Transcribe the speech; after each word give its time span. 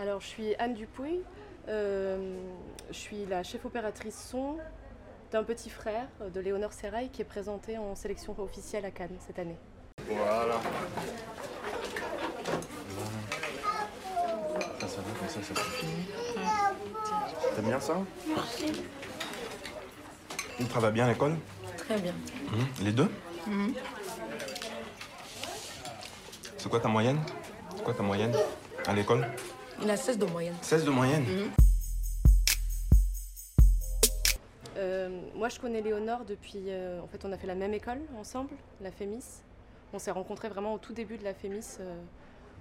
Alors, 0.00 0.20
je 0.22 0.26
suis 0.28 0.54
Anne 0.58 0.72
Dupouille. 0.72 1.20
Euh, 1.68 2.40
je 2.88 2.96
suis 2.96 3.26
la 3.26 3.42
chef 3.42 3.66
opératrice 3.66 4.28
son 4.30 4.56
d'un 5.30 5.44
petit 5.44 5.68
frère 5.68 6.06
de 6.32 6.40
Léonore 6.40 6.72
Serrail 6.72 7.10
qui 7.10 7.20
est 7.20 7.26
présenté 7.26 7.76
en 7.76 7.94
sélection 7.94 8.34
officielle 8.40 8.86
à 8.86 8.90
Cannes 8.90 9.18
cette 9.26 9.38
année. 9.38 9.58
Voilà. 10.08 10.58
Ça, 14.80 14.88
ça 14.88 15.00
va 15.02 15.18
comme 15.18 15.28
ça, 15.28 15.42
ça 15.42 15.54
suffit. 15.54 15.86
T'aimes 17.54 17.66
bien 17.66 17.80
ça? 17.80 17.98
Il 20.58 20.66
travaille 20.66 20.92
bien 20.92 21.04
à 21.04 21.08
l'école? 21.10 21.36
Très 21.76 21.98
bien. 21.98 22.14
Mhm. 22.52 22.66
Les 22.84 22.92
deux? 22.92 23.10
C'est 26.56 26.70
quoi 26.70 26.80
ta 26.80 26.88
moyenne? 26.88 27.20
C'est 27.76 27.84
quoi 27.84 27.92
ta 27.92 28.02
moyenne 28.02 28.34
à 28.86 28.94
l'école? 28.94 29.26
Il 29.82 29.90
a 29.90 29.96
16 29.96 30.18
de 30.18 30.26
moyenne. 30.26 30.54
16 30.62 30.84
de 30.84 30.90
moyenne 30.90 31.24
Euh, 34.76 35.08
moi, 35.34 35.48
je 35.48 35.58
connais 35.60 35.80
Léonore 35.82 36.24
depuis. 36.24 36.64
euh, 36.68 37.00
en 37.02 37.06
fait, 37.06 37.24
on 37.24 37.32
a 37.32 37.36
fait 37.36 37.46
la 37.46 37.54
même 37.54 37.74
école 37.74 38.00
ensemble, 38.18 38.50
la 38.80 38.90
FEMIS. 38.90 39.42
On 39.92 39.98
s'est 39.98 40.10
rencontrés 40.10 40.48
vraiment 40.48 40.72
au 40.74 40.78
tout 40.78 40.92
début 40.92 41.18
de 41.18 41.24
la 41.24 41.34
FEMIS 41.34 41.78
euh, 41.80 41.94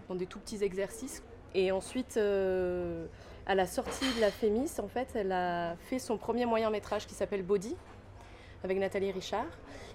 dans 0.09 0.16
des 0.16 0.26
tout 0.26 0.40
petits 0.40 0.62
exercices. 0.64 1.23
Et 1.55 1.72
ensuite, 1.72 2.18
euh, 2.18 3.05
à 3.45 3.56
la 3.56 3.67
sortie 3.67 4.12
de 4.16 4.22
la 4.22 4.31
FEMIS, 4.31 4.80
en 4.80 4.88
fait, 4.88 5.08
elle 5.16 5.31
a 5.31 5.76
fait 5.90 6.00
son 6.00 6.17
premier 6.17 6.45
moyen 6.45 6.70
métrage 6.70 7.06
qui 7.08 7.14
s'appelle 7.14 7.44
Body 7.44 7.76
avec 8.64 8.78
Nathalie 8.78 9.12
Richard. 9.12 9.45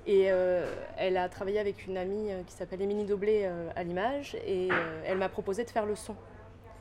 Et 0.07 0.31
euh, 0.31 0.73
elle 0.97 1.17
a 1.17 1.29
travaillé 1.29 1.59
avec 1.59 1.87
une 1.87 1.97
amie 1.97 2.31
qui 2.47 2.55
s'appelle 2.55 2.81
Émilie 2.81 3.05
Doblé 3.05 3.43
euh, 3.45 3.69
à 3.77 3.83
l'image. 3.83 4.35
Et 4.47 4.69
euh, 4.71 5.03
elle 5.07 5.19
m'a 5.19 5.29
proposé 5.29 5.65
de 5.65 5.71
faire 5.71 5.85
le 5.85 5.97
son. 5.97 6.15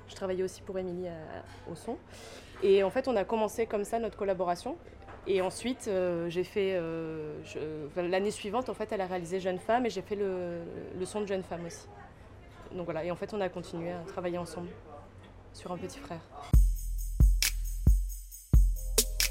Je 0.08 0.16
travaillais 0.16 0.44
aussi 0.44 0.62
pour 0.62 0.78
Émilie 0.78 1.08
à- 1.08 1.72
au 1.72 1.76
son. 1.76 1.98
Et 2.62 2.84
en 2.84 2.90
fait, 2.90 3.08
on 3.08 3.16
a 3.16 3.24
commencé 3.24 3.66
comme 3.66 3.84
ça 3.84 4.00
notre 4.00 4.18
collaboration. 4.18 4.78
Et 5.26 5.42
ensuite, 5.42 5.88
euh, 5.88 6.30
j'ai 6.30 6.44
fait. 6.44 6.74
euh, 6.76 7.40
L'année 7.96 8.32
suivante, 8.32 8.68
en 8.70 8.74
fait, 8.74 8.92
elle 8.92 9.02
a 9.02 9.06
réalisé 9.08 9.40
Jeune 9.40 9.60
Femme 9.60 9.86
et 9.86 9.90
j'ai 9.90 10.02
fait 10.02 10.16
le, 10.16 10.62
le 10.98 11.06
son 11.06 11.22
de 11.22 11.26
Jeune 11.28 11.44
Femme 11.44 11.66
aussi. 11.66 11.88
Donc 12.74 12.86
voilà, 12.86 13.04
et 13.06 13.12
en 13.12 13.16
fait, 13.16 13.34
on 13.34 13.40
a 13.42 13.50
continué 13.50 13.92
à 13.92 14.00
travailler 14.08 14.38
ensemble 14.38 14.70
sur 15.54 15.72
un 15.72 15.78
petit 15.78 16.00
frère. 16.00 16.20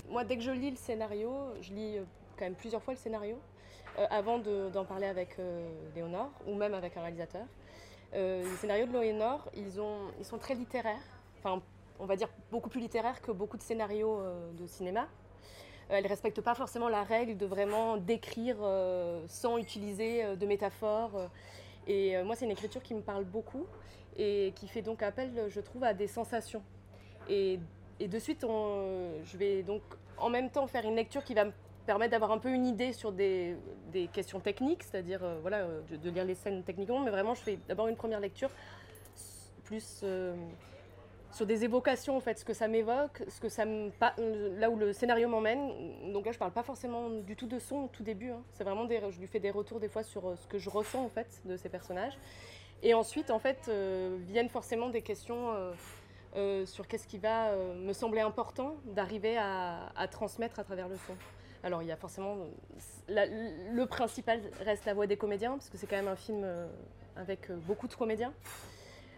Moi, 0.09 0.25
dès 0.25 0.37
que 0.37 0.43
je 0.43 0.51
lis 0.51 0.71
le 0.71 0.77
scénario, 0.77 1.33
je 1.61 1.73
lis 1.73 1.99
euh, 1.99 2.05
quand 2.39 2.45
même 2.45 2.55
plusieurs 2.55 2.83
fois 2.83 2.95
le 2.95 2.99
scénario 2.99 3.39
euh, 3.99 4.07
avant 4.11 4.39
de- 4.39 4.69
d'en 4.71 4.85
parler 4.85 5.07
avec 5.07 5.39
euh, 5.39 5.69
Léonore 5.95 6.31
ou 6.47 6.55
même 6.55 6.75
avec 6.75 6.97
un 6.97 7.01
réalisateur. 7.03 7.45
Euh, 8.15 8.43
les 8.43 8.57
scénarios 8.57 8.87
de 8.87 8.93
Léonore, 8.93 9.51
ils, 9.55 9.81
ils 10.19 10.25
sont 10.25 10.39
très 10.39 10.55
littéraires, 10.55 11.01
enfin, 11.39 11.63
on 12.03 12.07
va 12.07 12.17
dire 12.17 12.29
beaucoup 12.51 12.69
plus 12.69 12.81
littéraires 12.81 13.21
que 13.23 13.31
beaucoup 13.31 13.57
de 13.57 13.63
scénarios 13.63 14.19
euh, 14.19 14.53
de 14.53 14.67
cinéma. 14.67 15.07
Euh, 15.91 16.01
ne 16.01 16.09
respecte 16.09 16.41
pas 16.41 16.55
forcément 16.55 16.89
la 16.89 17.05
règle 17.05 17.37
de 17.37 17.47
vraiment 17.47 17.97
décrire 17.97 18.57
euh, 18.61 19.23
sans 19.29 19.57
utiliser 19.57 20.37
de 20.37 20.47
métaphores. 20.47 21.31
Et 21.87 22.21
moi, 22.23 22.37
c'est 22.37 22.45
une 22.45 22.51
écriture 22.53 22.83
qui 22.83 22.95
me 22.95 23.01
parle 23.01 23.25
beaucoup 23.25 23.67
et 24.17 24.53
qui 24.55 24.69
fait 24.69 24.83
donc 24.83 25.03
appel, 25.03 25.47
je 25.49 25.61
trouve, 25.61 25.83
à 25.83 25.95
des 25.95 26.07
sensations. 26.07 26.63
Et, 27.29 27.59
de 28.01 28.19
suite, 28.19 28.43
je 28.43 29.37
vais 29.37 29.63
donc 29.63 29.83
en 30.17 30.31
même 30.31 30.51
temps 30.51 30.67
faire 30.69 30.85
une 30.85 30.95
lecture 30.95 31.25
qui 31.25 31.35
va 31.35 31.45
me 31.45 31.53
permettre 31.87 32.13
d'avoir 32.13 32.33
un 32.33 32.39
peu 32.39 32.51
une 32.51 32.67
idée 32.67 32.93
sur 32.93 33.13
des, 33.13 33.57
questions 34.13 34.41
techniques, 34.41 34.83
c'est-à-dire 34.83 35.23
euh, 35.23 35.39
voilà, 35.41 35.59
euh, 35.59 35.81
de, 35.91 36.11
lire 36.11 36.25
les 36.25 36.35
scènes 36.35 36.63
techniquement, 36.63 37.01
mais 37.01 37.11
vraiment, 37.11 37.35
je 37.35 37.43
fais 37.43 37.59
d'abord 37.69 37.89
une 37.89 37.97
première 37.97 38.21
lecture 38.21 38.51
plus 39.65 40.01
euh, 40.03 40.35
sur 41.31 41.47
des 41.47 41.65
évocations, 41.65 42.17
en 42.17 42.21
fait, 42.21 42.39
ce 42.39 42.45
que 42.45 42.53
ça 42.53 42.69
m'évoque, 42.69 43.23
ce 43.29 43.41
que 43.41 43.49
ça 43.49 43.65
me, 43.65 43.91
là 44.59 44.69
où 44.69 44.77
le 44.77 44.93
scénario 44.93 45.29
m'emmène. 45.29 46.13
Donc 46.13 46.27
là, 46.27 46.33
je 46.33 46.39
parle 46.39 46.53
pas 46.53 46.63
forcément 46.63 47.09
du 47.09 47.37
tout 47.37 47.47
de 47.47 47.59
son 47.59 47.77
au 47.77 47.89
tout 47.89 48.03
début. 48.03 48.31
hein. 48.31 48.43
C'est 48.53 48.65
vraiment 48.65 48.85
des, 48.85 49.01
je 49.11 49.19
lui 49.19 49.27
fais 49.27 49.41
des 49.41 49.51
retours 49.51 49.81
des 49.81 49.89
fois 49.89 50.03
sur 50.03 50.37
ce 50.37 50.47
que 50.47 50.59
je 50.59 50.69
ressens 50.69 51.03
en 51.03 51.09
fait 51.09 51.41
de 51.45 51.57
ces 51.57 51.69
personnages. 51.69 52.19
Et 52.83 52.93
ensuite, 52.93 53.31
en 53.31 53.39
fait, 53.39 53.71
viennent 54.27 54.51
forcément 54.51 54.89
des 54.91 55.03
questions 55.03 55.55
sur 56.67 56.89
qu'est-ce 56.89 57.07
qui 57.07 57.19
va 57.19 57.55
me 57.77 57.93
sembler 57.93 58.21
important 58.21 58.75
d'arriver 58.85 59.39
à 59.39 60.09
transmettre 60.11 60.59
à 60.59 60.65
travers 60.65 60.89
le 60.89 60.97
son. 60.97 61.15
Alors, 61.65 61.83
il 61.83 61.89
y 61.89 61.93
a 61.93 61.97
forcément. 61.97 62.37
le 63.09 63.85
principal 63.85 64.41
reste 64.61 64.85
la 64.85 64.95
voix 64.95 65.07
des 65.07 65.17
comédiens, 65.17 65.53
parce 65.53 65.71
que 65.71 65.77
c'est 65.77 65.87
quand 65.87 65.97
même 65.97 66.09
un 66.09 66.17
film 66.17 66.43
euh, 66.43 66.67
avec 67.17 67.51
euh, 67.51 67.57
beaucoup 67.57 67.87
de 67.87 67.95
comédiens. 67.95 68.33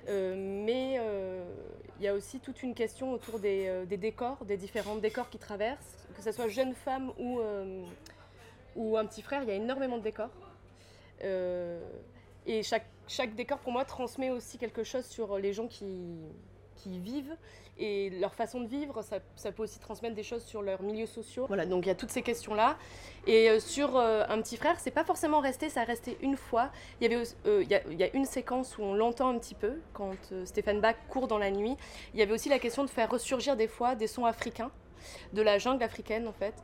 Euh, 0.09 0.35
mais 0.37 1.01
il 1.99 2.05
y 2.05 2.09
a 2.09 2.13
aussi 2.13 2.41
toute 2.41 2.63
une 2.63 2.75
question 2.75 3.13
autour 3.13 3.39
des, 3.39 3.87
décors, 3.87 4.45
des 4.45 4.59
différents 4.59 4.97
décors 4.97 5.31
qui 5.31 5.39
traversent, 5.39 6.07
que 6.15 6.23
ce 6.23 6.33
soit 6.33 6.49
jeune 6.49 6.75
femme 6.75 7.13
ou, 7.19 8.97
un 8.97 9.07
petit 9.07 9.23
frère, 9.23 9.43
il 9.43 9.49
y 9.49 9.53
a 9.53 9.55
énormément 9.55 9.97
de 9.97 10.03
décors. 10.03 10.31
Et 12.47 12.63
chaque, 12.63 12.85
chaque 13.09 13.35
décor, 13.35 13.59
pour 13.61 13.73
moi, 13.73 13.87
transmet 13.87 14.29
aussi 14.29 14.59
quelque 14.59 14.85
chose 14.85 15.07
sur 15.07 15.39
les 15.39 15.55
gens 15.55 15.69
qui, 15.69 15.87
qui 16.85 16.99
vivent 16.99 17.37
et 17.79 18.11
leur 18.11 18.35
façon 18.35 18.61
de 18.61 18.69
vivre. 18.69 19.03
Ça, 19.03 19.53
peut 19.53 19.63
aussi 19.63 19.79
transmettre 19.79 20.15
des 20.15 20.23
choses 20.23 20.45
sur 20.45 20.63
leurs 20.63 20.83
milieux 20.83 21.07
sociaux. 21.07 21.47
Voilà, 21.49 21.67
donc 21.67 21.85
il 21.85 21.89
y 21.89 21.93
a 21.93 21.95
toutes 21.95 22.11
ces 22.11 22.23
questions-là. 22.23 22.77
Et 23.27 23.51
euh, 23.51 23.59
sur 23.59 23.97
euh, 23.97 24.25
un 24.29 24.41
petit 24.41 24.57
frère, 24.57 24.79
c'est 24.79 24.91
pas 24.91 25.05
forcément 25.05 25.41
resté, 25.41 25.69
ça 25.69 25.81
a 25.81 25.85
resté 25.85 26.17
une 26.21 26.37
fois. 26.37 26.71
Il 27.01 27.11
y, 27.11 27.15
avait, 27.15 27.25
euh, 27.47 27.63
il 27.63 27.99
y, 27.99 28.05
a, 28.05 28.15
une 28.15 28.27
séquence 28.27 28.79
où 28.79 28.83
on 28.83 28.95
l'entend 28.95 29.29
un 29.31 29.39
petit 29.39 29.55
peu, 29.55 29.81
quand 29.93 30.15
euh, 30.33 30.45
Stéphane 30.45 30.81
Bach 30.81 30.97
court 31.09 31.27
dans 31.27 31.39
la 31.39 31.51
nuit. 31.51 31.77
Il 32.13 32.21
y 32.21 32.23
avait 32.23 32.33
aussi 32.33 32.49
la 32.49 32.59
question 32.59 32.85
de 32.85 32.91
faire 32.91 33.11
ressurgir 33.11 33.57
des 33.57 33.69
fois 33.69 33.95
des 33.95 34.07
sons 34.07 34.27
africains 34.27 34.71
de 35.35 35.43
la 35.43 35.59
jungle 35.59 35.83
africaine 35.83 36.27
en 36.27 36.33
fait, 36.33 36.55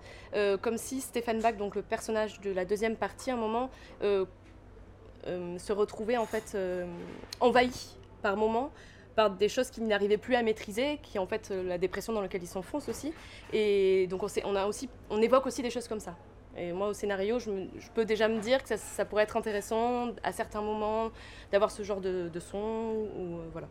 comme 0.62 0.78
si 0.78 1.02
Stéphane 1.02 1.42
Bach, 1.42 1.58
donc 1.58 1.74
le 1.74 1.82
personnage 1.82 2.40
de 2.40 2.50
la 2.50 2.64
deuxième 2.64 2.96
partie, 2.96 3.30
à 3.30 3.34
un 3.34 3.36
moment 3.36 3.68
se 4.00 5.72
retrouvait 5.74 6.16
en 6.16 6.24
fait 6.24 6.56
envahi 7.38 7.98
par 8.22 8.38
moments 8.38 8.70
des 9.28 9.48
choses 9.48 9.70
qu'il 9.70 9.86
n'arrivait 9.86 10.16
plus 10.16 10.34
à 10.34 10.42
maîtriser, 10.42 10.98
qui 11.02 11.18
est 11.18 11.20
en 11.20 11.26
fait 11.26 11.50
euh, 11.50 11.62
la 11.62 11.78
dépression 11.78 12.12
dans 12.12 12.20
laquelle 12.20 12.42
il 12.42 12.48
s'enfonce 12.48 12.88
aussi. 12.88 13.12
Et 13.52 14.06
donc 14.08 14.22
on, 14.22 14.56
a 14.56 14.66
aussi, 14.66 14.88
on 15.10 15.20
évoque 15.20 15.46
aussi 15.46 15.62
des 15.62 15.70
choses 15.70 15.88
comme 15.88 16.00
ça. 16.00 16.16
Et 16.56 16.72
moi 16.72 16.88
au 16.88 16.92
scénario, 16.92 17.38
je, 17.38 17.50
peux 17.94 18.04
déjà 18.04 18.28
me 18.28 18.40
dire 18.40 18.62
que 18.62 18.76
ça, 18.76 19.04
pourrait 19.04 19.24
être 19.24 19.36
intéressant 19.36 20.12
à 20.22 20.32
certains 20.32 20.62
moments 20.62 21.10
d'avoir 21.52 21.70
ce 21.70 21.82
genre 21.82 22.00
de, 22.00 22.30
son. 22.40 22.58
Ou, 22.58 23.38
euh, 23.38 23.48
voilà. 23.52 23.68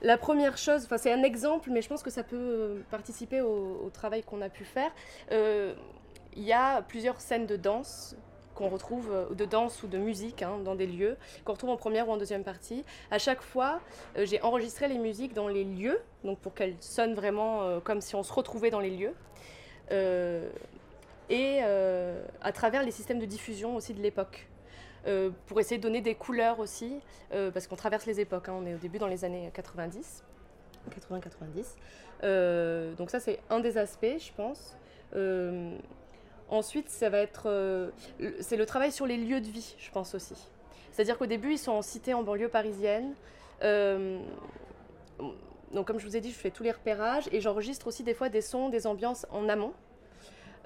La 0.00 0.16
première 0.16 0.56
chose, 0.56 0.84
enfin 0.84 0.96
c'est 0.96 1.12
un 1.12 1.24
exemple, 1.24 1.70
mais 1.72 1.82
je 1.82 1.88
pense 1.88 2.04
que 2.04 2.10
ça 2.10 2.22
peut 2.22 2.36
euh, 2.36 2.80
participer 2.90 3.40
au, 3.40 3.90
travail 3.92 4.22
qu'on 4.22 4.42
a 4.42 4.48
pu 4.48 4.64
faire. 4.64 4.92
Il 6.36 6.44
y 6.44 6.52
a 6.52 6.82
plusieurs 6.82 7.20
scènes 7.20 7.46
de 7.46 7.56
danse 7.56 8.14
qu'on 8.58 8.68
retrouve, 8.68 9.10
euh, 9.12 9.34
de 9.34 9.44
danse 9.44 9.82
ou 9.84 9.86
de 9.86 9.98
musique 9.98 10.42
hein, 10.42 10.58
dans 10.64 10.74
des 10.74 10.86
lieux, 10.86 11.16
qu'on 11.44 11.52
retrouve 11.52 11.70
en 11.70 11.76
première 11.76 12.08
ou 12.08 12.12
en 12.12 12.16
deuxième 12.16 12.42
partie. 12.42 12.84
À 13.10 13.18
chaque 13.18 13.40
fois, 13.40 13.80
euh, 14.16 14.26
j'ai 14.26 14.42
enregistré 14.42 14.88
les 14.88 14.98
musiques 14.98 15.32
dans 15.32 15.46
les 15.46 15.62
lieux, 15.62 16.00
donc 16.24 16.38
pour 16.40 16.54
qu'elles 16.54 16.76
sonnent 16.80 17.14
vraiment 17.14 17.62
euh, 17.62 17.78
comme 17.78 18.00
si 18.00 18.16
on 18.16 18.24
se 18.24 18.32
retrouvait 18.32 18.70
dans 18.70 18.80
les 18.80 18.90
lieux. 18.90 19.14
Et 21.30 21.62
à 21.62 22.52
travers 22.52 22.82
les 22.82 22.90
systèmes 22.90 23.18
de 23.18 23.26
diffusion 23.26 23.76
aussi 23.76 23.94
de 23.94 24.02
l'époque. 24.02 24.48
Pour 25.46 25.60
essayer 25.60 25.78
de 25.78 25.82
donner 25.82 26.02
des 26.02 26.14
couleurs 26.14 26.58
aussi, 26.58 27.00
parce 27.30 27.66
qu'on 27.66 27.76
traverse 27.76 28.04
les 28.04 28.20
époques, 28.20 28.48
hein, 28.48 28.54
on 28.58 28.66
est 28.66 28.74
au 28.74 28.78
début 28.78 28.98
dans 28.98 29.06
les 29.06 29.24
années 29.24 29.50
90, 29.54 30.24
80-90. 30.90 31.76
Euh, 32.24 32.94
donc 32.94 33.10
ça 33.10 33.20
c'est 33.20 33.38
un 33.48 33.60
des 33.60 33.78
aspects, 33.78 34.18
je 34.18 34.32
pense. 34.36 34.76
Ensuite, 36.48 36.88
ça 36.88 37.08
va 37.10 37.18
être, 37.18 37.44
euh, 37.46 37.90
c'est 38.40 38.56
le 38.56 38.66
travail 38.66 38.92
sur 38.92 39.06
les 39.06 39.16
lieux 39.16 39.40
de 39.40 39.48
vie, 39.48 39.74
je 39.78 39.90
pense 39.90 40.14
aussi. 40.14 40.34
C'est-à-dire 40.92 41.18
qu'au 41.18 41.26
début, 41.26 41.52
ils 41.52 41.58
sont 41.58 41.72
en 41.72 41.82
cité 41.82 42.14
en 42.14 42.22
banlieue 42.22 42.48
parisienne. 42.48 43.14
Euh, 43.62 44.18
donc 45.72 45.86
comme 45.86 45.98
je 45.98 46.06
vous 46.06 46.16
ai 46.16 46.20
dit, 46.20 46.30
je 46.30 46.38
fais 46.38 46.50
tous 46.50 46.62
les 46.62 46.72
repérages 46.72 47.28
et 47.32 47.40
j'enregistre 47.40 47.86
aussi 47.86 48.02
des 48.02 48.14
fois 48.14 48.28
des 48.28 48.40
sons, 48.40 48.68
des 48.68 48.86
ambiances 48.86 49.26
en 49.30 49.48
amont. 49.48 49.72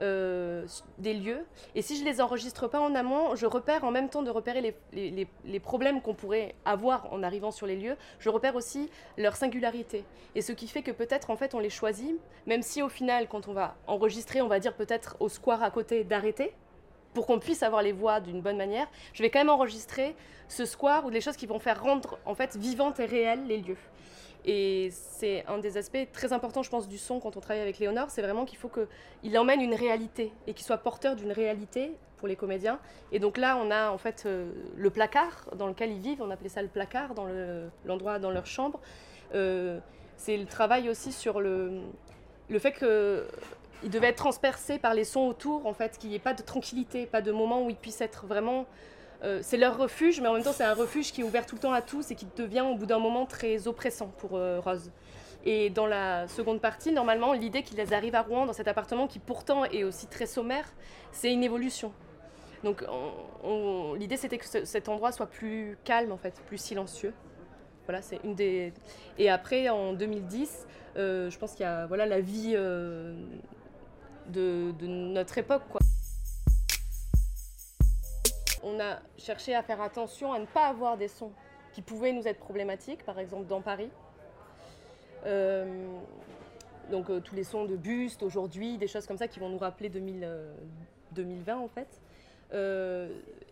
Euh, 0.03 0.67
des 0.99 1.15
lieux. 1.15 1.45
Et 1.75 1.83
si 1.83 1.97
je 1.97 2.05
les 2.05 2.21
enregistre 2.21 2.69
pas 2.69 2.81
en 2.81 2.95
amont, 2.95 3.35
je 3.37 3.47
repère 3.47 3.85
en 3.85 3.91
même 3.91 4.09
temps 4.09 4.23
de 4.23 4.31
repérer 4.31 4.61
les, 4.61 4.77
les- 4.93 5.11
les- 5.11 5.29
les 5.45 5.61
problèmes 5.61 6.03
qu'on 6.03 6.15
pourrait 6.15 6.55
avoir 6.65 7.13
en 7.13 7.23
arrivant 7.23 7.51
sur 7.53 7.67
les 7.67 7.77
lieux, 7.77 7.97
je 8.19 8.29
repère 8.29 8.57
aussi 8.57 8.91
leur 9.17 9.37
singularité. 9.37 10.05
Et 10.35 10.43
ce 10.43 10.53
qui 10.53 10.67
fait 10.69 10.83
que 10.83 10.91
peut-être 10.91 11.31
en 11.31 11.37
fait 11.37 11.55
on 11.55 11.61
les 11.61 11.71
choisit, 11.71 12.17
même 12.47 12.63
si 12.63 12.83
au 12.83 12.89
final 12.89 13.29
quand 13.29 13.49
on 13.49 13.53
va 13.53 13.77
enregistrer, 13.87 14.43
on 14.43 14.49
va 14.49 14.59
dire 14.61 14.75
peut-être 14.75 15.17
au 15.21 15.29
square 15.29 15.63
à 15.63 15.71
côté 15.71 16.05
d'arrêter, 16.05 16.53
pour 17.15 17.27
qu'on 17.27 17.39
puisse 17.39 17.63
avoir 17.63 17.83
les 17.83 17.93
voix 17.93 18.21
d'une 18.21 18.41
bonne 18.41 18.57
manière, 18.57 18.89
je 19.13 19.23
vais 19.23 19.29
quand 19.31 19.39
même 19.41 19.51
enregistrer 19.51 20.17
ce 20.49 20.65
square 20.65 21.05
ou 21.05 21.11
des 21.11 21.21
choses 21.21 21.37
qui 21.37 21.47
vont 21.47 21.59
faire 21.59 21.83
rendre 21.83 22.19
en 22.25 22.35
fait 22.35 22.57
vivantes 22.57 22.99
et 23.01 23.05
réelles 23.05 23.47
les 23.47 23.59
lieux. 23.59 23.77
Et 24.44 24.91
c'est 24.93 25.44
un 25.47 25.59
des 25.59 25.77
aspects 25.77 26.11
très 26.12 26.33
importants, 26.33 26.62
je 26.65 26.71
pense, 26.71 26.89
du 26.89 26.99
son 26.99 27.21
quand 27.21 27.37
on 27.37 27.41
travaille 27.41 27.62
avec 27.62 27.79
Léonore, 27.79 28.11
c'est 28.11 28.23
vraiment 28.23 28.44
qu'il 28.44 28.59
faut 28.59 28.69
qu'il 28.69 29.39
emmène 29.39 29.61
une 29.61 29.75
réalité 29.75 30.33
et 30.47 30.55
qu'il 30.55 30.65
soit 30.67 30.79
porteur 30.79 31.15
d'une 31.15 31.31
réalité 31.31 31.93
pour 32.17 32.27
les 32.27 32.35
comédiens. 32.37 32.79
Et 33.12 33.19
donc 33.21 33.37
là, 33.37 33.56
on 33.56 33.71
a 33.71 33.91
en 33.91 33.99
fait 33.99 34.25
euh, 34.27 34.50
le 34.77 34.91
placard 34.91 35.47
dans 35.56 35.67
lequel 35.69 35.93
ils 35.93 36.00
vivent, 36.00 36.23
on 36.23 36.31
appelait 36.31 36.49
ça 36.49 36.62
le 36.62 36.69
placard, 36.69 37.15
dans 37.15 37.25
le- 37.25 37.69
l'endroit 37.85 38.19
dans 38.19 38.31
leur 38.31 38.47
chambre. 38.47 38.81
Euh, 39.35 39.79
c'est 40.17 40.37
le 40.37 40.47
travail 40.47 40.89
aussi 40.89 41.12
sur 41.12 41.41
le, 41.41 41.81
le 42.49 42.59
fait 42.59 42.73
qu'ils 42.73 43.91
devaient 43.91 44.09
être 44.09 44.17
transpercés 44.17 44.79
par 44.79 44.94
les 44.94 45.05
sons 45.05 45.27
autour, 45.27 45.67
en 45.67 45.73
fait, 45.73 45.99
qu'il 45.99 46.11
n'y 46.11 46.17
ait 46.17 46.21
pas 46.21 46.35
de 46.35 46.43
tranquillité, 46.43 47.06
pas 47.06 47.23
de 47.23 47.33
moment 47.33 47.65
où 47.65 47.71
ils 47.71 47.77
puissent 47.77 48.00
être 48.00 48.27
vraiment... 48.27 48.67
euh, 49.25 49.41
c'est 49.43 49.57
leur 49.57 49.79
refuge, 49.79 50.21
mais 50.21 50.29
en 50.29 50.35
même 50.35 50.43
temps, 50.43 50.53
c'est 50.53 50.65
un 50.65 50.75
refuge 50.75 51.13
qui 51.13 51.21
est 51.21 51.25
ouvert 51.25 51.47
tout 51.47 51.55
le 51.57 51.61
temps 51.61 51.73
à 51.73 51.83
tous 51.83 52.11
et 52.11 52.15
qui 52.15 52.27
devient 52.37 52.63
au 52.63 52.75
bout 52.75 52.87
d'un 52.87 52.99
moment 52.99 53.25
très 53.27 53.69
oppressant 53.69 54.09
pour 54.19 54.37
euh, 54.37 54.59
Rose. 54.61 54.91
Et 55.45 55.71
dans 55.71 55.87
la 55.87 56.29
seconde 56.29 56.61
partie, 56.61 56.93
normalement, 56.93 57.33
l'idée 57.33 57.63
qu'ils 57.63 57.95
arrivent 57.95 58.15
à 58.15 58.23
Rouen, 58.23 58.47
dans 58.47 58.53
cet 58.53 58.69
appartement 58.69 59.07
qui 59.09 59.19
pourtant 59.19 59.65
est 59.65 59.83
aussi 59.85 60.07
très 60.07 60.27
sommaire, 60.27 60.65
c'est 61.13 61.33
une 61.33 61.43
évolution. 61.43 61.93
Donc 62.63 62.85
on- 62.89 63.49
on- 63.49 63.95
l'idée 63.95 64.17
c'était 64.17 64.39
que 64.39 64.47
ce- 64.47 64.65
cet 64.65 64.89
endroit 64.89 65.11
soit 65.11 65.27
plus 65.27 65.77
calme 65.83 66.13
en 66.13 66.17
fait, 66.17 66.35
plus 66.47 66.59
silencieux. 66.59 67.13
Voilà, 67.87 68.03
c'est 68.03 68.21
une 68.23 68.37
des. 68.37 68.73
Et 69.19 69.29
après 69.31 69.69
en 69.69 69.95
2010, 69.95 70.65
euh, 70.97 71.29
je 71.29 71.37
pense 71.41 71.55
qu'il 71.55 71.65
y 71.65 71.69
a 71.69 71.87
voilà 71.87 72.07
la 72.07 72.21
vie 72.21 72.53
de, 74.29 74.71
de 74.73 74.87
notre 74.87 75.39
époque 75.39 75.63
quoi. 75.71 75.81
On 78.62 78.79
a 78.81 78.99
cherché 79.19 79.55
à 79.55 79.62
faire 79.62 79.81
attention 79.81 80.32
à 80.32 80.38
ne 80.38 80.47
pas 80.47 80.67
avoir 80.67 80.97
des 80.97 81.09
sons 81.09 81.32
qui 81.73 81.82
pouvaient 81.82 82.12
nous 82.12 82.29
être 82.29 82.38
problématiques, 82.38 83.05
par 83.05 83.19
exemple 83.19 83.47
dans 83.47 83.61
Paris. 83.61 83.91
Euh, 85.26 85.97
donc 86.91 87.11
euh, 87.11 87.20
tous 87.20 87.35
les 87.35 87.44
sons 87.44 87.64
de 87.64 87.76
buste 87.76 88.23
aujourd'hui, 88.23 88.76
des 88.76 88.88
choses 88.88 89.06
comme 89.06 89.17
ça 89.17 89.29
qui 89.29 89.41
vont 89.41 89.49
nous 89.49 89.59
rappeler 89.59 89.88
2000, 89.88 90.25
euh, 90.25 90.53
2020 91.12 91.56
en 91.59 91.69
fait. 91.69 91.88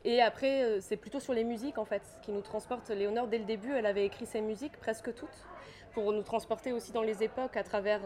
Et 0.05 0.21
après, 0.21 0.79
c'est 0.81 0.97
plutôt 0.97 1.21
sur 1.21 1.33
les 1.33 1.45
musiques 1.45 1.79
en 1.79 1.87
fait, 1.87 2.03
qui 2.21 2.33
nous 2.33 2.43
transportent. 2.43 2.91
Léonore, 2.91 3.29
dès 3.29 3.39
le 3.39 3.45
début, 3.45 3.73
elle 3.73 3.87
avait 3.87 4.05
écrit 4.05 4.27
ses 4.27 4.43
musiques, 4.43 4.77
presque 4.77 5.15
toutes, 5.15 5.47
pour 5.95 6.13
nous 6.13 6.23
transporter 6.23 6.73
aussi 6.73 6.93
dans 6.93 7.01
les 7.01 7.23
époques 7.23 7.57
à 7.57 7.63
travers 7.63 8.03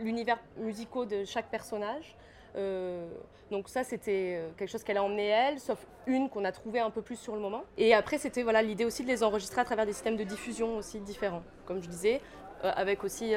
l'univers 0.00 0.40
musicaux 0.56 1.04
de 1.04 1.24
chaque 1.24 1.50
personnage. 1.50 2.16
Euh, 2.56 3.06
donc 3.50 3.68
ça, 3.68 3.84
c'était 3.84 4.36
euh, 4.36 4.50
quelque 4.56 4.70
chose 4.70 4.82
qu'elle 4.82 4.96
a 4.96 5.02
emmené 5.02 5.26
elle, 5.26 5.58
sauf 5.58 5.86
une 6.06 6.28
qu'on 6.28 6.44
a 6.44 6.52
trouvée 6.52 6.80
un 6.80 6.90
peu 6.90 7.02
plus 7.02 7.16
sur 7.16 7.34
le 7.34 7.40
moment. 7.40 7.64
Et 7.76 7.94
après, 7.94 8.18
c'était 8.18 8.42
voilà 8.42 8.62
l'idée 8.62 8.84
aussi 8.84 9.02
de 9.02 9.08
les 9.08 9.22
enregistrer 9.22 9.60
à 9.60 9.64
travers 9.64 9.86
des 9.86 9.92
systèmes 9.92 10.16
de 10.16 10.24
diffusion 10.24 10.76
aussi 10.76 11.00
différents, 11.00 11.42
comme 11.66 11.82
je 11.82 11.88
disais, 11.88 12.20
euh, 12.64 12.72
avec 12.74 13.04
aussi 13.04 13.34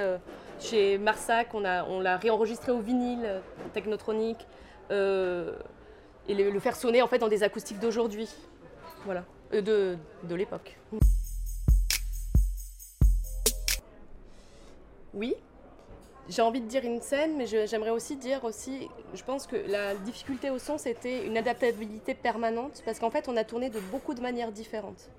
chez 0.60 0.98
Marsac, 0.98 1.54
on 1.54 1.66
a 1.66 1.84
on 1.86 2.00
l'a 2.00 2.18
réenregistré 2.18 2.72
au 2.72 2.80
vinyle 2.80 3.42
technotronique. 3.74 4.46
et 4.90 6.34
le, 6.34 6.60
faire 6.60 6.76
sonner 6.76 7.02
en 7.02 7.08
fait 7.08 7.20
dans 7.20 7.28
des 7.28 7.44
acoustiques 7.44 7.80
d'aujourd'hui, 7.80 8.30
voilà, 9.06 9.24
de, 9.52 9.98
de 10.24 10.36
l'époque. 10.36 10.78
Oui, 15.14 15.36
j'ai 16.30 16.42
envie 16.42 16.62
de 16.62 16.68
dire 16.68 16.84
une 16.84 17.02
scène, 17.02 17.36
mais 17.38 17.46
j'aimerais 17.46 17.92
aussi 17.92 18.16
dire 18.16 18.44
aussi, 18.44 18.90
je 19.14 19.24
pense 19.24 19.46
que 19.48 19.56
la 19.68 19.94
difficulté 19.96 20.50
au 20.50 20.58
son 20.60 20.78
c'était 20.78 21.26
une 21.26 21.38
adaptabilité 21.38 22.16
permanente 22.16 22.82
parce 22.86 23.00
qu'en 23.00 23.12
fait 23.12 23.28
on 23.30 23.38
a 23.38 23.44
tourné 23.44 23.70
de 23.70 23.80
beaucoup 23.92 24.14
de 24.14 24.22
manières 24.22 24.52
différentes. 24.52 25.10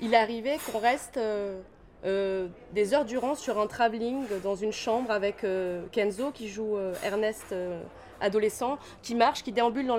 Il 0.00 0.14
arrivé 0.14 0.58
qu'on 0.66 0.78
reste 0.78 1.16
euh, 1.16 1.60
euh, 2.04 2.48
des 2.72 2.94
heures 2.94 3.04
durant 3.04 3.34
sur 3.34 3.58
un 3.58 3.66
travelling 3.66 4.24
dans 4.42 4.54
une 4.54 4.72
chambre 4.72 5.10
avec 5.10 5.42
euh, 5.42 5.84
Kenzo 5.90 6.30
qui 6.30 6.48
joue 6.48 6.76
Ernest 7.02 7.54
adolescent, 8.20 8.78
qui 9.02 9.14
marche, 9.14 9.42
qui 9.42 9.52
déambule 9.52 9.86
dans, 9.86 9.98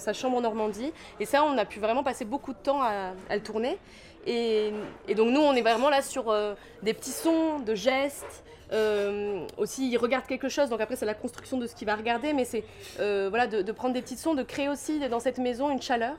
sa- 0.00 0.12
chambre 0.12 0.36
en 0.36 0.40
Normandie. 0.40 0.92
Et 1.20 1.26
ça, 1.26 1.44
on 1.44 1.56
a 1.56 1.64
pu 1.64 1.78
vraiment 1.78 2.02
passer 2.02 2.24
beaucoup 2.24 2.52
de 2.52 2.58
temps 2.58 2.82
à 2.82 3.12
le 3.30 3.40
tourner. 3.40 3.78
Et, 4.26 4.72
donc 5.16 5.30
nous, 5.30 5.40
on 5.40 5.52
est 5.54 5.62
vraiment 5.62 5.90
là 5.90 6.02
sur 6.02 6.30
euh, 6.30 6.54
des 6.82 6.94
petits 6.94 7.10
sons, 7.10 7.58
de 7.60 7.74
gestes. 7.74 8.44
Euh, 8.72 9.46
aussi, 9.58 9.90
il 9.90 9.96
regarde 9.98 10.26
quelque 10.26 10.48
chose, 10.48 10.70
donc 10.70 10.80
après 10.80 10.96
c'est 10.96 11.04
la 11.04 11.14
construction 11.14 11.58
de 11.58 11.66
ce 11.66 11.74
qu'il 11.74 11.86
va 11.86 11.94
regarder, 11.94 12.32
mais 12.32 12.44
c'est 12.46 12.64
euh, 13.00 13.26
voilà, 13.28 13.46
de, 13.46 13.72
prendre 13.72 13.92
des 13.92 14.00
petits 14.00 14.16
sons, 14.16 14.34
de 14.34 14.42
créer 14.42 14.68
aussi 14.68 14.98
dans 15.10 15.20
cette 15.20 15.38
maison 15.38 15.70
une 15.70 15.82
chaleur. 15.82 16.16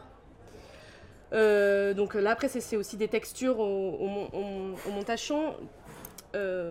Donc 1.31 2.13
là 2.13 2.31
après 2.31 2.47
c'est- 2.47 2.75
aussi 2.77 2.95
des 2.95 3.07
textures 3.07 3.59
au, 3.59 4.19
au 4.33 4.75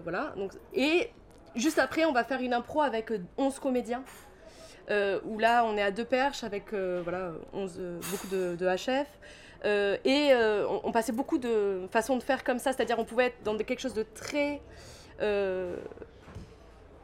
voilà. 0.05 0.35
Donc, 0.37 0.53
et 0.73 1.11
juste 1.57 1.81
après 1.81 2.05
on 2.05 2.13
va 2.13 2.23
faire 2.23 2.41
une 2.41 2.55
impro 2.55 2.83
avec 2.83 3.11
euh, 3.11 3.19
11 3.37 3.59
comédiens. 3.59 4.05
où 5.25 5.39
là 5.41 5.65
on 5.65 5.77
est 5.77 5.83
à 5.83 5.91
deux 5.91 6.05
perches 6.05 6.45
avec 6.45 6.73
voilà, 6.73 7.33
11, 7.53 7.77
euh, 7.81 7.99
beaucoup 8.11 8.29
de 8.29 8.67
HF. 8.77 9.09
Euh, 9.65 9.97
et 10.05 10.31
euh, 10.33 10.67
on, 10.83 10.91
passait 10.91 11.13
beaucoup 11.13 11.39
de 11.39 11.87
façons 11.91 12.17
de 12.17 12.23
faire 12.23 12.43
comme 12.43 12.59
ça, 12.59 12.73
c'est-à-dire 12.73 12.99
on 12.99 13.05
pouvait 13.05 13.27
être 13.27 13.43
dans 13.45 13.57
quelque 13.57 13.79
chose 13.81 13.95
de 13.95 14.03
très 14.03 14.61
euh, 15.21 15.77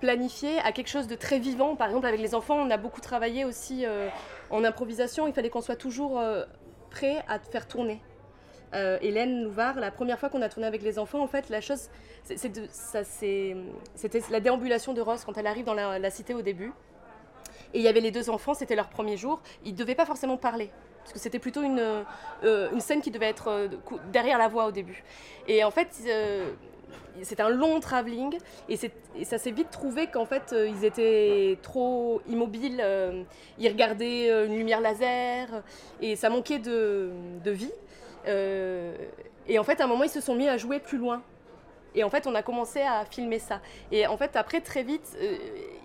planifié 0.01 0.59
à 0.61 0.73
quelque 0.73 0.89
chose 0.89 1.07
de 1.07 1.15
très 1.15 1.39
vivant. 1.39 1.77
Par 1.77 1.87
exemple 1.89 2.07
avec 2.07 2.21
les 2.21 2.35
enfants 2.35 2.57
on 2.57 2.71
a 2.71 2.77
beaucoup 2.77 3.01
travaillé 3.01 3.45
aussi 3.45 3.85
en 4.51 4.65
improvisation, 4.65 5.29
il 5.29 5.33
fallait 5.33 5.51
qu'on 5.51 5.61
soit 5.61 5.77
toujours 5.77 6.21
prêt 6.91 7.25
à 7.29 7.39
faire 7.39 7.69
tourner. 7.69 8.03
Hélène 8.73 9.45
Louvard, 9.45 9.77
la 9.77 9.91
première 9.91 10.19
fois 10.19 10.29
qu'on 10.29 10.43
a 10.43 10.49
tourné 10.49 10.67
avec 10.67 10.83
les 10.83 10.99
enfants, 10.99 11.23
en 11.23 11.27
fait, 11.27 11.49
la 11.49 11.63
chose, 11.63 11.89
c'était 12.25 14.21
la 14.31 14.41
déambulation 14.41 14.93
de 14.93 15.01
Rose 15.01 15.25
quand 15.25 15.39
elle 15.39 15.47
arrive 15.47 15.65
dans 15.65 15.75
la 15.75 16.11
cité 16.11 16.35
au 16.35 16.43
début. 16.43 16.73
Et 17.75 17.79
il 17.79 17.83
y 17.83 17.89
avait 17.89 18.01
les 18.01 18.11
deux 18.11 18.31
enfants, 18.31 18.55
c'était 18.55 18.77
leur 18.77 18.89
premier 18.89 19.17
jour. 19.17 19.41
Ils 19.65 19.73
ne 19.73 19.77
devaient 19.77 19.95
pas 19.95 20.07
forcément 20.07 20.37
parler, 20.37 20.71
parce 21.09 21.15
que 21.15 21.21
c'était 21.21 21.39
plutôt 21.39 21.63
une, 21.63 22.05
euh, 22.45 22.81
scène 22.81 23.01
qui 23.01 23.11
devait 23.11 23.31
être 23.31 23.49
euh, 23.49 23.69
derrière 24.13 24.37
la 24.37 24.49
voix 24.49 24.67
au 24.67 24.73
début. 24.73 25.03
Et 25.47 25.65
en 25.65 25.71
fait, 25.71 25.89
euh, 26.07 26.51
c'était 27.23 27.43
un 27.43 27.49
long 27.49 27.81
travelling, 27.81 28.37
et, 28.69 28.77
c'est- 28.77 28.93
ça 29.25 29.39
s'est 29.39 29.51
vite 29.51 29.71
trouvé 29.71 30.09
qu'en 30.09 30.27
fait, 30.27 30.55
ils 30.55 30.85
étaient 30.85 31.57
trop 31.63 32.21
immobiles. 32.29 32.85
ils 33.59 33.69
regardaient 33.69 34.29
une 34.47 34.57
lumière 34.57 34.83
laser, 34.83 35.49
et 36.03 36.15
ça 36.15 36.29
manquait 36.29 36.59
de, 36.59 37.11
vie. 37.47 37.73
Et 38.27 39.59
en 39.59 39.65
fait, 39.65 39.81
à 39.81 39.85
un 39.85 39.87
moment, 39.87 40.05
ils 40.05 40.11
se 40.11 40.21
sont 40.21 40.35
mis 40.35 40.47
à 40.47 40.59
jouer 40.59 40.79
plus 40.79 40.99
loin. 40.99 41.23
Et 41.95 42.05
en 42.05 42.11
fait, 42.11 42.27
on 42.27 42.35
a 42.35 42.43
commencé 42.43 42.83
à 42.83 43.05
filmer 43.07 43.39
ça. 43.39 43.61
Et 43.91 44.07
en 44.07 44.17
fait, 44.19 44.37
après, 44.37 44.61
très 44.61 44.83
vite, 44.83 45.17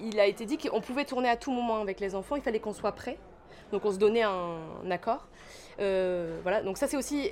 il 0.01 0.19
a 0.19 0.27
été 0.27 0.45
dit 0.45 0.57
qu'on 0.57 0.81
pouvait 0.81 1.05
tourner 1.05 1.29
à 1.29 1.37
tout 1.37 1.51
moment 1.51 1.81
avec 1.81 1.99
les 2.01 2.13
enfants. 2.13 2.35
Il 2.35 2.43
fallait 2.43 2.59
qu'on 2.59 2.73
soit 2.73 2.91
prêt. 2.91 3.17
Donc, 3.73 3.85
on 3.85 3.91
se 3.91 3.97
donnait 3.97 4.21
un, 4.21 4.91
accord. 4.91 5.27
Euh, 5.79 6.39
voilà. 6.43 6.61
Donc, 6.61 6.77
ça, 6.77 6.87
c'est 6.87 6.95
aussi 6.95 7.31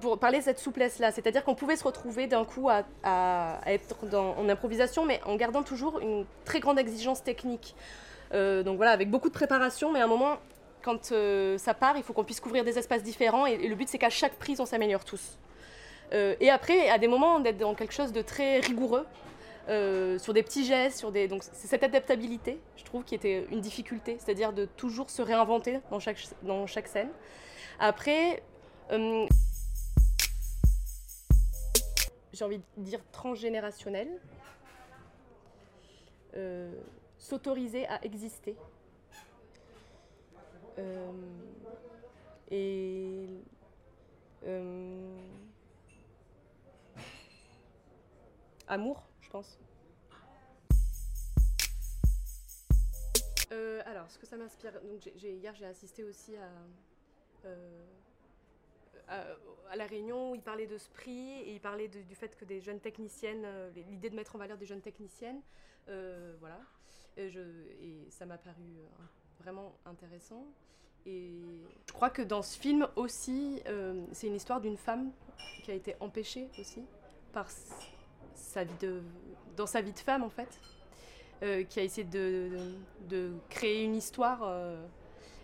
pour 0.00 0.18
parler 0.18 0.38
de 0.38 0.42
cette 0.42 0.58
souplesse-là. 0.58 1.12
C'est-à-dire 1.12 1.44
qu'on 1.44 1.54
pouvait 1.54 1.76
se 1.76 1.84
retrouver 1.84 2.26
d'un 2.26 2.44
coup 2.44 2.68
à, 2.68 3.60
être 3.64 3.94
en 4.12 4.48
improvisation, 4.48 5.06
mais 5.06 5.20
en 5.24 5.36
gardant 5.36 5.62
toujours 5.62 6.00
une 6.00 6.26
très 6.44 6.58
grande 6.58 6.80
exigence 6.80 7.22
technique. 7.22 7.76
Euh, 8.34 8.64
donc, 8.64 8.76
voilà, 8.76 8.90
avec 8.90 9.08
beaucoup 9.08 9.28
de 9.28 9.34
préparation, 9.34 9.92
mais 9.92 10.00
à 10.00 10.04
un 10.04 10.08
moment, 10.08 10.38
quand 10.82 11.12
euh, 11.12 11.56
ça 11.58 11.74
part, 11.74 11.96
il 11.96 12.02
faut 12.02 12.12
qu'on 12.12 12.24
puisse 12.24 12.40
couvrir 12.40 12.64
des 12.64 12.76
espaces 12.76 13.04
différents. 13.04 13.46
Et, 13.46 13.68
le 13.68 13.76
but, 13.76 13.88
c'est 13.88 13.98
qu'à 13.98 14.10
chaque 14.10 14.34
prise, 14.34 14.58
on 14.60 14.66
s'améliore 14.66 15.04
tous. 15.04 15.38
Et 16.40 16.48
après, 16.48 16.88
à 16.88 16.96
des 16.96 17.06
moments, 17.06 17.38
d'être 17.38 17.58
dans 17.58 17.74
quelque 17.74 17.92
chose 17.92 18.12
de 18.12 18.22
très 18.22 18.60
rigoureux, 18.60 19.04
euh, 19.68 20.18
sur 20.18 20.32
des 20.32 20.42
petits 20.42 20.64
gestes, 20.64 20.98
sur 20.98 21.12
des... 21.12 21.28
donc 21.28 21.42
c'est 21.42 21.66
cette 21.66 21.82
adaptabilité, 21.82 22.58
je 22.76 22.84
trouve, 22.84 23.04
qui 23.04 23.14
était 23.14 23.46
une 23.50 23.60
difficulté, 23.60 24.16
c'est-à-dire 24.18 24.52
de 24.52 24.64
toujours 24.64 25.10
se 25.10 25.20
réinventer 25.20 25.80
dans 25.90 26.00
chaque, 26.00 26.88
scène. 26.88 27.10
Après, 27.78 28.42
euh, 28.92 29.26
j'ai 32.32 32.44
envie 32.44 32.58
de 32.58 32.82
dire 32.82 33.00
transgénérationnel, 33.12 34.08
euh, 36.36 36.72
s'autoriser 37.18 37.86
à 37.88 38.02
exister. 38.04 38.56
Et 42.50 43.26
amour, 48.68 49.07
je 49.28 49.32
pense. 49.32 49.58
Euh, 53.52 53.82
alors, 53.84 54.10
ce 54.10 54.18
que 54.18 54.26
ça 54.26 54.38
m'inspire, 54.38 54.72
donc 54.82 55.04
hier 55.22 55.54
j'ai 55.54 55.66
assisté 55.66 56.02
aussi 56.02 56.34
à, 56.36 56.48
euh, 57.44 57.84
à, 59.06 59.24
à 59.70 59.76
la 59.76 59.86
réunion 59.86 60.30
où 60.30 60.34
il 60.34 60.40
parlait 60.40 60.66
de 60.66 60.78
ce 60.78 60.88
prix 60.88 61.40
et 61.42 61.52
il 61.52 61.60
parlait 61.60 61.88
du 61.88 62.14
fait 62.14 62.36
que 62.36 62.46
des 62.46 62.60
jeunes 62.60 62.80
techniciennes, 62.80 63.44
euh, 63.44 63.70
l'idée 63.74 64.08
de 64.08 64.16
mettre 64.16 64.34
en 64.34 64.38
valeur 64.38 64.56
des 64.56 64.66
jeunes 64.66 64.80
techniciennes, 64.80 65.42
voilà. 66.40 66.60
Et, 67.18 67.26
et 67.26 68.10
ça 68.10 68.24
m'a 68.24 68.38
paru 68.38 68.78
vraiment 69.40 69.76
intéressant. 69.84 70.46
Et 71.04 71.32
je 71.86 71.92
crois 71.92 72.10
que 72.10 72.22
dans 72.22 72.42
ce 72.42 72.58
film 72.58 72.88
aussi, 72.96 73.62
c'est 74.12 74.26
une 74.26 74.36
histoire 74.36 74.60
d'une 74.60 74.76
femme 74.76 75.10
qui 75.64 75.70
a 75.70 75.74
été 75.74 75.96
empêchée 76.00 76.48
aussi 76.58 76.84
par 77.32 77.50
dans 79.56 79.66
sa 79.66 79.80
vie 79.80 79.92
de 79.92 79.98
femme 79.98 80.22
en 80.22 80.30
fait, 80.30 80.60
euh, 81.42 81.64
qui 81.64 81.80
a 81.80 81.82
essayé 81.82 82.04
de, 82.04 82.50
créer 83.48 83.84
une 83.84 83.94
histoire 83.94 84.40
euh, 84.42 84.82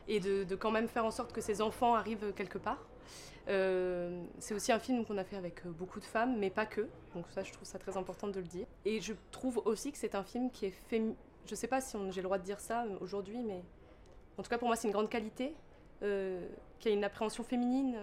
et 0.08 0.20
de, 0.20 0.54
quand 0.56 0.70
même 0.70 0.88
faire 0.88 1.04
en 1.04 1.10
sorte 1.10 1.32
que 1.32 1.40
ces 1.40 1.60
enfants 1.60 1.94
arrivent 1.94 2.32
quelque 2.34 2.58
part. 2.58 2.82
Euh, 3.46 4.24
c'est 4.38 4.54
aussi 4.54 4.72
un 4.72 4.78
film 4.78 5.04
qu'on 5.04 5.18
a 5.18 5.24
fait 5.24 5.36
avec 5.36 5.66
beaucoup 5.66 6.00
de 6.00 6.04
femmes, 6.04 6.38
mais 6.38 6.50
pas 6.50 6.66
que. 6.66 6.88
Donc 7.14 7.26
ça, 7.30 7.42
je 7.42 7.52
trouve 7.52 7.68
ça 7.68 7.78
très 7.78 7.96
important 7.96 8.28
de 8.28 8.40
le 8.40 8.46
dire. 8.46 8.66
Et 8.84 9.00
je 9.00 9.12
trouve 9.30 9.60
aussi 9.66 9.92
que 9.92 9.98
c'est 9.98 10.14
un 10.14 10.24
film 10.24 10.50
qui 10.50 10.66
est 10.66 10.74
féminin. 10.88 11.14
Je 11.46 11.54
sais 11.54 11.68
pas 11.68 11.80
si 11.80 11.96
j'ai 12.10 12.22
le 12.22 12.24
droit 12.24 12.38
de 12.38 12.44
dire 12.44 12.58
ça 12.58 12.86
aujourd'hui, 13.00 13.42
mais 13.42 13.62
en 14.38 14.42
tout 14.42 14.48
cas 14.48 14.56
pour 14.56 14.66
moi 14.66 14.76
c'est 14.76 14.88
une 14.88 14.94
grande 14.94 15.10
qualité, 15.10 15.54
qui 16.00 16.88
a 16.88 16.90
une 16.90 17.04
appréhension 17.04 17.44
féminine, 17.44 17.98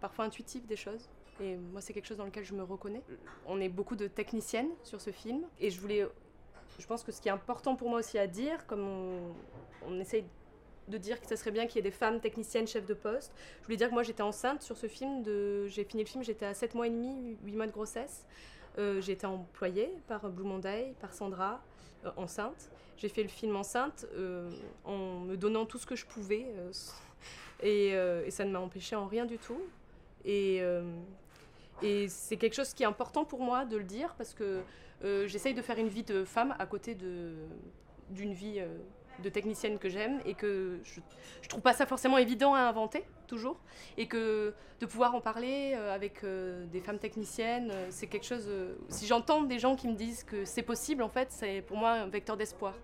parfois 0.00 0.26
intuitive 0.26 0.66
des 0.66 0.76
choses. 0.76 1.08
Et 1.40 1.56
moi 1.56 1.80
c'est 1.80 1.92
quelque 1.92 2.06
chose 2.06 2.16
dans 2.16 2.24
lequel 2.24 2.44
je 2.44 2.54
me 2.54 2.62
reconnais. 2.62 3.02
On 3.46 3.60
est 3.60 3.68
beaucoup 3.68 3.96
de 3.96 4.06
techniciennes 4.06 4.70
sur 4.82 5.00
ce 5.00 5.10
film, 5.10 5.42
et 5.60 5.70
je 5.70 5.80
voulais, 5.80 6.06
je 6.78 6.86
pense 6.86 7.02
que 7.02 7.12
ce 7.12 7.20
qui 7.20 7.28
est 7.28 7.32
important 7.32 7.76
pour 7.76 7.90
moi 7.90 7.98
aussi 7.98 8.18
à 8.18 8.26
dire, 8.26 8.66
comme 8.66 8.86
on, 9.86 10.00
essaye 10.00 10.24
de 10.88 10.98
dire 10.98 11.20
que 11.20 11.26
ce 11.26 11.36
serait 11.36 11.50
bien 11.50 11.66
qu'il 11.66 11.76
y 11.76 11.78
ait 11.80 11.82
des 11.82 11.90
femmes 11.90 12.20
techniciennes 12.20 12.66
chefs 12.66 12.86
de 12.86 12.94
poste. 12.94 13.32
Je 13.60 13.64
voulais 13.66 13.76
dire 13.76 13.88
que 13.88 13.94
moi 13.94 14.02
j'étais 14.02 14.22
enceinte 14.22 14.62
sur 14.62 14.76
ce 14.76 14.86
film. 14.86 15.22
De... 15.22 15.66
J'ai 15.66 15.84
fini 15.84 16.04
le 16.04 16.08
film, 16.08 16.22
j'étais 16.22 16.46
à 16.46 16.54
7 16.54 16.74
mois 16.74 16.86
et 16.86 16.90
demi, 16.90 17.36
8 17.44 17.56
mois 17.56 17.66
de 17.66 17.72
grossesse. 17.72 18.24
Euh, 18.78 19.00
j'ai 19.00 19.12
été 19.12 19.26
employée 19.26 19.90
par 20.06 20.28
Blue 20.30 20.44
Monday, 20.44 20.94
par 21.00 21.12
Sandra, 21.12 21.60
euh, 22.06 22.10
enceinte. 22.16 22.70
J'ai 22.96 23.08
fait 23.08 23.22
le 23.22 23.28
film 23.28 23.56
enceinte 23.56 24.06
euh, 24.14 24.50
en 24.84 25.20
me 25.20 25.36
donnant 25.36 25.66
tout 25.66 25.78
ce 25.78 25.86
que 25.86 25.96
je 25.96 26.06
pouvais. 26.06 26.46
euh, 27.64 28.24
et, 28.24 28.30
ça 28.30 28.44
ne 28.44 28.50
m'a 28.50 28.60
empêché 28.60 28.96
en 28.96 29.06
rien 29.06 29.26
du 29.26 29.38
tout. 29.38 29.60
Et, 30.24 30.62
et 31.82 32.08
c'est 32.08 32.36
quelque 32.36 32.54
chose 32.54 32.72
qui 32.72 32.82
est 32.82 32.86
important 32.86 33.24
pour 33.24 33.40
moi 33.40 33.64
de 33.64 33.76
le 33.76 33.84
dire 33.84 34.14
parce 34.16 34.34
que 34.34 34.62
euh, 35.04 35.26
j'essaye 35.26 35.54
de 35.54 35.62
faire 35.62 35.78
une 35.78 35.88
vie 35.88 36.04
de 36.04 36.24
femme 36.24 36.54
à 36.58 36.66
côté 36.66 36.94
d'une 36.94 38.32
vie 38.32 38.56
euh, 38.58 38.78
de 39.22 39.28
technicienne 39.28 39.78
que 39.78 39.88
j'aime 39.88 40.20
et 40.24 40.34
que 40.34 40.78
je, 40.84 41.00
je 41.42 41.48
trouve 41.48 41.60
pas 41.60 41.74
ça 41.74 41.86
forcément 41.86 42.18
évident 42.18 42.54
à 42.54 42.60
inventer 42.60 43.04
toujours. 43.26 43.58
Et 43.98 44.06
que 44.06 44.54
de 44.80 44.86
pouvoir 44.86 45.14
en 45.14 45.20
parler 45.20 45.74
euh, 45.74 45.94
avec 45.94 46.24
des 46.70 46.80
femmes 46.80 46.98
techniciennes 46.98 47.72
c'est 47.90 48.06
quelque 48.06 48.26
chose 48.26 48.48
si 48.88 49.06
j'entends 49.06 49.42
des 49.42 49.58
gens 49.58 49.76
qui 49.76 49.88
me 49.88 49.94
disent 49.94 50.24
que 50.24 50.44
c'est 50.44 50.62
possible 50.62 51.02
en 51.02 51.08
fait 51.08 51.28
c'est 51.30 51.62
pour 51.62 51.76
moi 51.76 51.92
un 51.92 52.08
vecteur 52.08 52.36
d'espoir 52.36 52.74